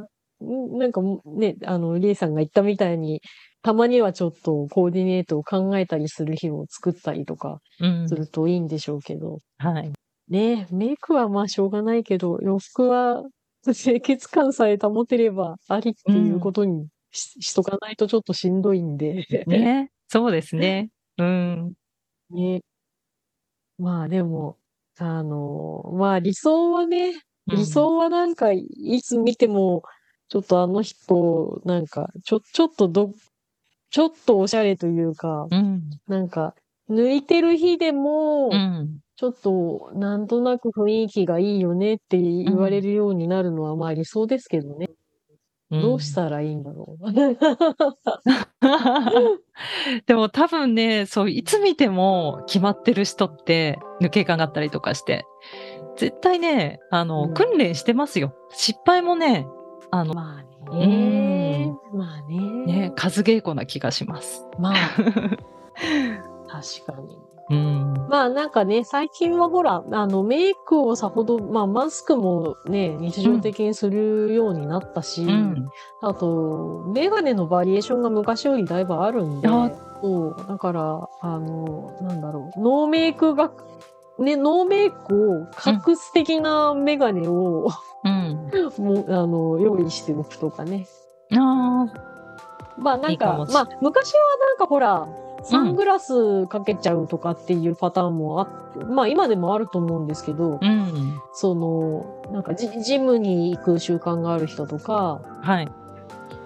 [0.44, 3.20] んなんかもね、あの、リエさんが言ったみたいに、
[3.62, 9.38] たまにはちょっとコーディネートを考えたりする日を作ったりとかうんするといいんでしょうけど。
[9.58, 9.92] はい。
[10.28, 13.22] ね、メイクはまあしょうがないけど、洋服は
[13.64, 19.26] 清潔感さえ保てればありっていうことにし,、しとかないとちょっとしんどいんで。
[19.46, 19.90] ね。
[20.08, 20.90] そうですね。
[21.18, 21.74] うん。
[22.30, 22.62] ね。
[23.78, 24.58] まあでも、
[24.98, 27.12] あの、まあ理想はね、
[27.46, 29.82] 理想はなんかいつ見ても、
[30.28, 33.12] ちょっとあの人、なんか、ちょ、ちょっとど、
[33.90, 35.82] ちょっとおしゃれというか、うん。
[36.08, 36.54] なんか、
[36.90, 39.00] 抜いてる日でもう、ん。
[39.20, 44.88] ちょっと、なんとなく雰囲気がいいよねって言われるようになるのは、まあ理想ですけどね。
[45.70, 47.04] どうしたらいいんだろう。
[50.06, 55.26] でも多分ね、そう、いつ見ても決まってる人って抜け感があったりとかして、
[55.96, 58.34] 絶対ね、あの、うん訓練してますよ。
[58.48, 59.46] 失敗もね、
[59.90, 61.74] あの、まあね。
[61.92, 62.38] まあね。
[62.88, 64.46] ね、数稽古な気がします。
[64.58, 64.76] まあ、
[66.48, 67.29] 確かに。
[67.50, 68.06] うん。
[68.08, 75.68] まあなんかね、最近はほら、あの、メイクをさほど、まあマスクもね、日常的にするようになったし、うん。
[76.00, 79.70] あと、メガネのバリエーションが昔よりだいぶあるんで、あ
[80.00, 83.52] そう、だから、あの、なんだろう、ノーメイクが、
[84.18, 87.68] ね、ノーメイクを隠す的なメガネを、
[88.04, 88.50] うん。
[88.78, 90.86] もう、あの、用意しておくとかね。
[91.32, 91.86] あ
[92.78, 95.06] まあなんか、まあ昔はなんかほら、
[95.42, 101.20] サングラスかけちゃうとかっていうパターンもあって、まあ今でもあると思うんですけど、あ、うん。
[101.32, 105.68] その、なんかジジムに行く習慣がある人とか、はい。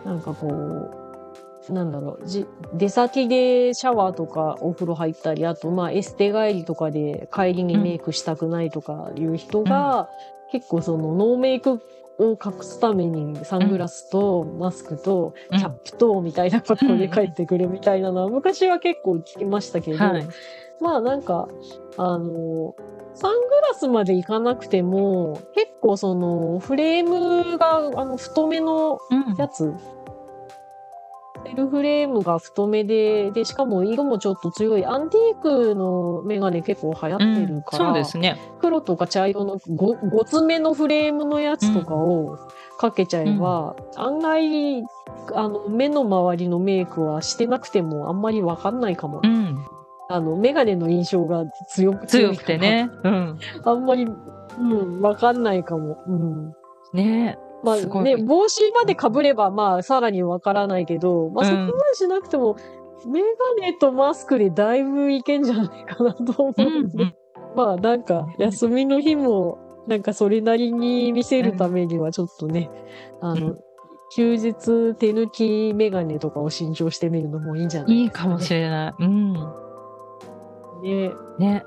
[0.05, 10.09] なんかこう、なんだろう、じ出先でシャワーとかお風呂入ったり、あとまあエステ帰りとかで帰りにメイクしたくないとかいう人が、
[10.51, 11.81] 結構そのノーメイク
[12.19, 20.29] を隠すためにサングラスとマスクとうんキャップとみたいな格好で帰ってくるみたいなのは昔は結構聞きましたけど、はい。
[20.81, 21.49] まあなんか、
[21.97, 22.75] あの、
[23.15, 29.73] サングラスまでいかなくても、結構そのフレームがあの太めのうんやつ、
[31.45, 38.41] セルフレームが太めで、で、しかも色もちょっと強いアンティークのメガネ結構流行ってるから、そうですね。
[38.61, 42.39] 黒とか茶色のごごつめのフレームのやつとかを
[42.79, 44.83] かけちゃえば、案外、
[45.35, 49.21] あの、目の周りのメイクはしてなくてもあんまりわかんないかも。
[49.23, 49.59] うん。
[50.09, 52.59] あの、メガネの印象が強く強くて。
[52.59, 52.91] ね。
[53.03, 53.39] うん。
[53.65, 54.07] あんまり、
[54.59, 55.99] うん、わかんないかも。
[56.07, 56.53] うん。
[56.93, 62.57] ねまあね、帽子まで被れば、まあ、さらにわからないけど、まあ、うんそこまでしなくても、
[63.07, 67.15] メガネとマスクでだいぶいけんじゃないかなと思ううんんで、うん。
[67.57, 72.71] まあ、なんか、休みの日も、なんかそれなりに見せるためには、ちょっとね、
[73.21, 73.61] あの、うん
[74.15, 78.95] 休日手抜きメガネとかを新調してみるのもいいんじゃないいいかもしれない。
[79.03, 79.33] うん。
[80.83, 81.13] ね。
[81.41, 81.65] ね。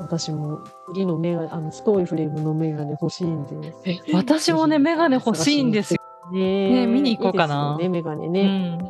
[0.00, 3.74] 私も次のメガネ、あの、太いフレームのメガネ欲しいんで。
[4.12, 6.00] 私もね、メガネ欲しいんですよ。
[6.32, 8.76] ねね見に行こうかなね、メガネうね。
[8.76, 8.78] ん。
[8.80, 8.86] そ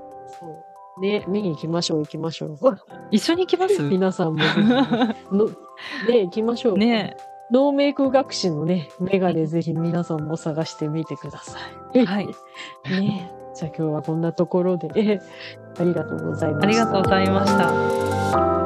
[0.99, 2.59] うね、見に行きましょう、行きましょう。
[3.11, 3.83] 一緒に行きます？
[3.83, 4.41] 皆さんも
[5.31, 6.79] のね、行きましょう。
[6.79, 7.17] ね
[7.51, 11.59] ノーメイク学士のね、メガネぜひ皆さんも探してみてくださ
[11.95, 12.05] い。
[12.05, 12.27] はい。
[12.89, 13.31] ね。
[13.55, 15.21] じゃあ今日はこんなところで、
[15.79, 16.67] ありがとうございました。
[16.67, 18.66] ありがとうございました。